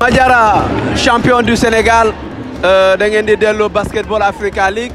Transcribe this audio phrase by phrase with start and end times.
[0.00, 0.64] Madiara
[0.96, 2.12] champion du Sénégal
[2.62, 3.26] da ngeen
[3.68, 4.94] basketball Africa League.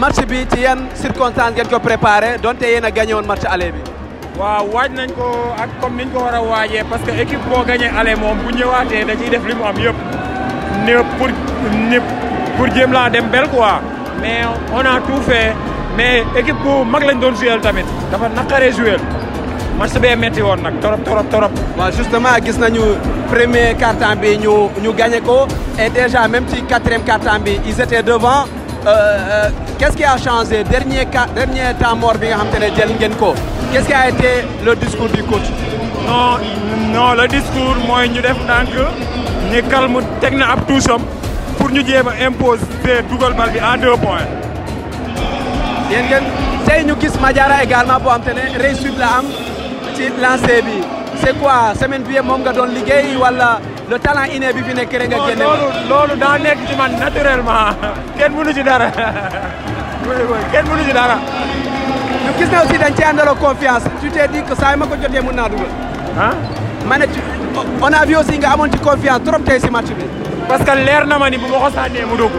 [0.00, 0.62] Match bi ci
[0.94, 3.80] circonstance ngeen ko préparé donte yéen a gagné match aller bi.
[4.40, 4.62] a
[6.88, 8.14] parce que équipe boo gagné aller
[11.18, 11.98] pour ne
[12.56, 12.92] pour jéem
[13.30, 13.44] bel
[14.22, 14.40] mais
[14.72, 15.52] on a tout fait.
[15.98, 17.84] Mais équipe bu mag lañ doon tamit.
[18.72, 18.96] Jouer
[19.82, 21.52] match bee metti woon nag torop torop torop.
[21.78, 22.82] waaw justement gis nañu
[23.32, 25.38] premier quart-temps bi ñu ñu gagné ko
[25.82, 30.16] et déjà même ci quatrième quart-temps bi ils étaient devant euh, euh, qu'est-ce qui a
[30.26, 30.62] changé?
[30.74, 31.04] Dernier
[31.38, 33.34] dernier temps mort bi nga xam te ne jël ngeen ko
[33.72, 34.30] qu'est-ce qui a été
[34.66, 35.48] le discours du coach?
[36.06, 36.30] non
[36.94, 38.74] non le discours mooy ñu def ndànk
[39.50, 41.02] ñu calme teg na ab toucham
[41.58, 44.26] pour ñu jéem a imposer dugal bal bi à deux points.
[45.90, 46.24] yéen ngeen
[46.66, 49.26] tey ñu gis Madiara également boo xam te ne réussite la am
[49.96, 50.78] ci lancé bi
[51.22, 53.60] c'est quoi semaine bi moom nga doon liggéey wala
[53.90, 56.92] le talent inné bi fi nekk rek nga génne loolu loolu daa nekk ci man
[56.98, 57.76] naturellement
[58.18, 58.88] kenn mënu ci dara
[60.52, 61.16] kenn mënu ci dara.
[62.24, 64.86] ñu gis na aussi dañ ci àndaloo confiance tu t'es dit que saa yi ma
[64.86, 65.70] ko jotee mën naa dugal.
[66.18, 66.32] ah.
[66.88, 67.04] ma ne
[67.82, 70.04] on a vu aussi nga amoon ci confiance trop tey si match bi.
[70.48, 72.32] parce que leer na ma ni bu ma ko sànnee mu dugg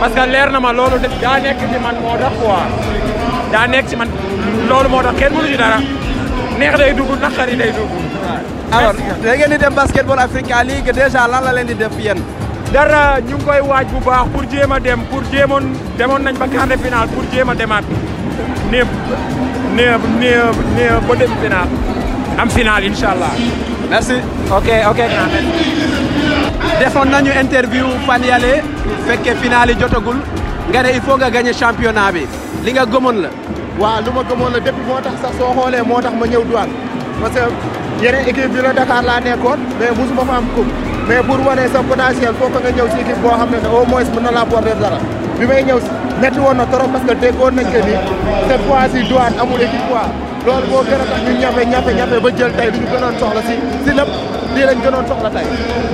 [0.00, 2.62] parce que leer na ma loolu daa nekk ci man moo tax quoi
[3.52, 4.08] daa nekk ci man
[4.68, 5.78] loolu moo tax kenn mënu ci dara
[6.58, 7.90] neex day dugg naqari day dugg.
[8.72, 12.18] alors da ngeen di dem basketball Africa League déjà lan la leen di def yéen.
[12.72, 15.64] dara ñu ngi koy waaj bu baax pour jéem a dem pour jéemoon
[15.98, 17.84] demoon nañ ba quart de finale pour jéem a demaat
[18.70, 18.78] ne
[19.74, 21.68] ne ba dem finale
[22.38, 23.32] am finale incha allah.
[23.90, 24.16] merci.
[24.58, 25.00] ok ok
[26.80, 28.52] defoon nañu interview fan yale
[29.06, 30.16] fekkee finale yi jotagul
[30.72, 32.26] nga ne il faut nga gagner championnat bi
[32.64, 33.30] li nga gëmoon la.
[33.80, 36.44] Waaw lu ma gëmoon la depuis moo tax sax soo xoolee moo tax ma ñëw
[36.50, 36.72] douane.
[37.20, 40.72] parce que yeneen équipe bi la Dakar laa nekkoon mais mosuma fa am coupe.
[41.08, 43.84] mais pour wane sa potentiel foo que nga ñëw si équipe boo xam ne au
[43.86, 44.98] moins mën na laa porter dara.
[45.38, 45.78] Bi may ñëw
[46.20, 47.94] métti woon na trop parce que déggoon nañ que ni
[48.48, 50.04] cette fois ci douane amul équipe quoi.
[50.46, 53.14] Loolu moo gën a tax ñu ñafe ñafe ñafe ba jël tey lu ñu gënoon
[53.20, 53.54] soxla si
[53.84, 54.10] si lépp
[54.54, 55.46] lii lañ gënoon soxla tey.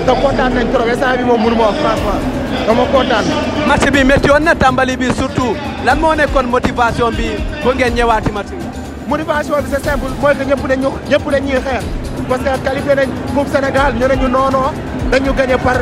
[0.06, 2.20] Te kontaan nañ trop instant bi moom mënu ma wax franchement
[2.66, 3.24] dama kontaan.
[3.66, 5.56] match bi métti woon na tàmbali bi surtout.
[5.84, 7.30] Lan moo nekkoon motivation bi
[7.64, 8.62] ba ngeen ñëwaati match bi?
[9.08, 11.82] motivation bi c'est simple mooy que ñëpp dañu ñëpp dañuy xeex.
[12.28, 14.70] Parce que qualifié nañ coupe Sénégal ñu ne ñu noonoo
[15.10, 15.74] dañu gagné par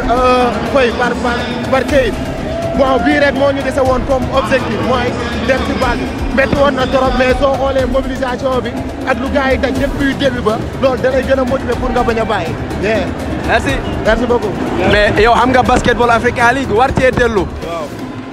[0.73, 1.37] feuille par par
[1.71, 2.15] par kayit
[2.81, 5.09] bon bii rek moo ñu dese woon comme objectif mooy
[5.49, 8.71] dem ci bal bi métti woon na trop mais soo xoolee mobilisation bi
[9.11, 11.91] ak lu gars yi daj depuis début ba loolu da lay gën a motiver pour
[11.91, 12.53] nga bañ a bàyyi.
[13.49, 13.75] merci.
[14.07, 14.53] merci beaucoup.
[14.93, 17.45] mais yow xam nga basketball Africa League war cee dellu.
[17.67, 17.85] waaw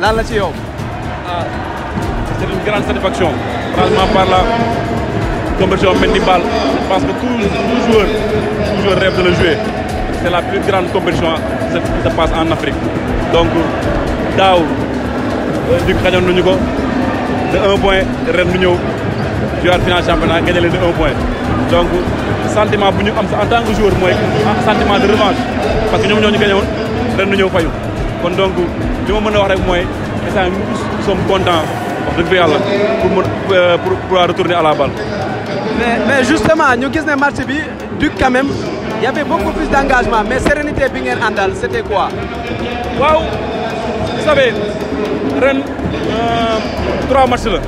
[0.01, 0.51] lan la ci yow?
[1.27, 1.43] ah
[2.39, 3.29] c'est une grande satisfaction.
[3.75, 4.39] franchement par la
[5.59, 5.65] je
[6.89, 7.37] pense que tout
[7.69, 8.05] tout joueur
[8.67, 9.57] tout joueur rêve de le jouer
[10.23, 11.33] c'est la plus grande compétition
[11.71, 12.75] qui se passe en Afrique
[13.33, 13.47] donc
[14.37, 14.59] daaw
[15.85, 16.53] di xañoon nañu ko.
[17.51, 18.03] De un point
[18.35, 18.75] ren ñu ñëw
[19.63, 21.15] jouer final championnat gagné leen de un point.
[21.71, 21.87] Donc
[22.53, 24.13] sentiment bu ñu am en tant que joueur mooy
[24.65, 25.41] sentiment de revanche.
[25.91, 26.67] Parce que ñoom ñoo ñu gagné woon
[27.17, 27.69] ren ñu ñëw fayu.
[28.21, 28.53] Kon donc
[29.07, 29.81] li ma mën a wax rek mooy
[30.25, 31.63] instant nous sommes contents
[32.05, 32.57] wax dëgg fa yàlla
[33.01, 33.23] pour mën
[33.83, 34.91] pour pouvoir retourner à la balle.
[35.79, 37.59] mais mais justement ñu gis ne match bi
[37.99, 38.47] Duc quand même
[39.01, 40.21] y avait beaucoup plus d'engagement.
[40.29, 42.09] Mais sérénité bi ngeen àndal c'était quoi?
[42.99, 43.21] waaw
[44.27, 44.51] savez
[45.43, 45.57] ren
[47.09, 47.59] trois matchs la.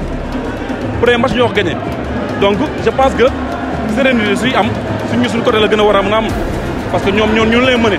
[1.01, 1.73] Premier match ñoo ko gagné.
[2.41, 3.25] Donc je pense que
[3.95, 4.67] sérénité suy am
[5.09, 6.27] suñu suñu côté la gën a war a mën a am.
[6.91, 7.97] Parce que ñoom ñoo ñu lay mëne.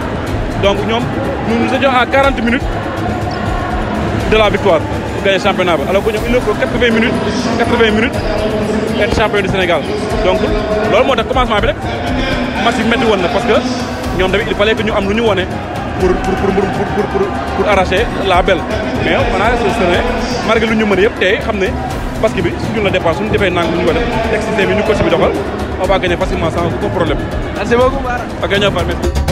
[0.62, 1.03] Donc ñoom
[1.49, 2.62] nous étions à 40 minutes
[4.31, 7.15] de la victoire pour gagner championnat bi alors que ñoom il faut 80 minutes
[7.59, 8.15] 80 minutes
[9.03, 9.81] être champion du Sénégal.
[10.26, 10.38] Donc
[10.93, 11.76] loolu moo tax commencement bi rek
[12.65, 13.56] match bi métti woon na parce que
[14.32, 15.44] tamit il fallait que ñu am lu ñu wone
[16.00, 17.22] pour pour pour pour
[17.56, 18.62] pour arracher la belle
[19.05, 21.69] mais on a ce malgré lu ñu mën yëpp tey xam ne
[22.21, 24.69] parce que bi suñu la dépasse suñu defee nang lu ñu ko def teg système
[24.71, 25.33] bi ñu coach bi doxal
[25.83, 27.19] on va gagner facilement sans aucun problème.
[27.56, 28.25] merci beaucoup Bara.
[28.44, 29.30] ok ñoo.